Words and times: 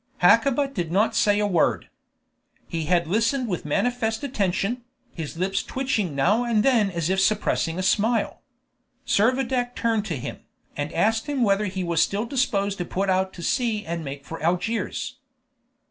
Hakkabut 0.23 0.73
did 0.73 0.91
not 0.91 1.15
say 1.15 1.37
a 1.37 1.45
word. 1.45 1.87
He 2.67 2.85
had 2.85 3.05
listened 3.05 3.47
with 3.47 3.65
manifest 3.65 4.23
attention, 4.23 4.83
his 5.13 5.37
lips 5.37 5.61
twitching 5.61 6.15
now 6.15 6.43
and 6.43 6.63
then 6.63 6.89
as 6.89 7.11
if 7.11 7.19
suppressing 7.21 7.77
a 7.77 7.83
smile. 7.83 8.41
Servadac 9.05 9.75
turned 9.75 10.05
to 10.05 10.15
him, 10.17 10.39
and 10.75 10.91
asked 10.91 11.27
whether 11.27 11.65
he 11.65 11.83
was 11.83 12.01
still 12.01 12.25
disposed 12.25 12.79
to 12.79 12.83
put 12.85 13.11
out 13.11 13.31
to 13.33 13.43
sea 13.43 13.85
and 13.85 14.03
make 14.03 14.25
for 14.25 14.41
Algiers. 14.41 15.17